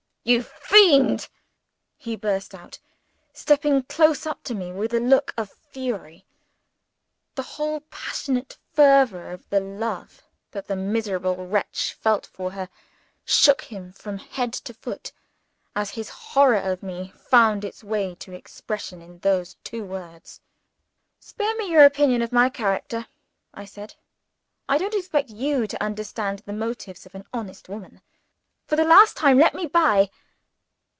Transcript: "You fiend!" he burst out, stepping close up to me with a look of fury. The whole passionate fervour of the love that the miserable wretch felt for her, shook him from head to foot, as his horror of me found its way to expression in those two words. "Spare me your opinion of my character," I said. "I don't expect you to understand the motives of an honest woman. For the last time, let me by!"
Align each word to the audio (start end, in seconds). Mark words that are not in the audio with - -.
"You 0.23 0.43
fiend!" 0.43 1.27
he 1.97 2.15
burst 2.15 2.53
out, 2.53 2.77
stepping 3.33 3.81
close 3.81 4.27
up 4.27 4.43
to 4.43 4.53
me 4.53 4.71
with 4.71 4.93
a 4.93 4.99
look 4.99 5.33
of 5.35 5.49
fury. 5.49 6.27
The 7.33 7.41
whole 7.57 7.79
passionate 7.89 8.59
fervour 8.71 9.31
of 9.31 9.49
the 9.49 9.59
love 9.59 10.21
that 10.51 10.67
the 10.67 10.75
miserable 10.75 11.47
wretch 11.47 11.93
felt 11.99 12.27
for 12.27 12.51
her, 12.51 12.69
shook 13.25 13.63
him 13.63 13.93
from 13.93 14.19
head 14.19 14.53
to 14.53 14.75
foot, 14.75 15.11
as 15.75 15.89
his 15.89 16.09
horror 16.09 16.61
of 16.69 16.83
me 16.83 17.11
found 17.17 17.65
its 17.65 17.83
way 17.83 18.13
to 18.19 18.31
expression 18.31 19.01
in 19.01 19.17
those 19.17 19.55
two 19.63 19.83
words. 19.83 20.39
"Spare 21.19 21.57
me 21.57 21.71
your 21.71 21.83
opinion 21.83 22.21
of 22.21 22.31
my 22.31 22.47
character," 22.47 23.07
I 23.55 23.65
said. 23.65 23.95
"I 24.69 24.77
don't 24.77 24.93
expect 24.93 25.31
you 25.31 25.65
to 25.65 25.83
understand 25.83 26.43
the 26.45 26.53
motives 26.53 27.07
of 27.07 27.15
an 27.15 27.25
honest 27.33 27.67
woman. 27.67 28.01
For 28.67 28.77
the 28.77 28.85
last 28.85 29.17
time, 29.17 29.37
let 29.37 29.53
me 29.53 29.65
by!" 29.65 30.09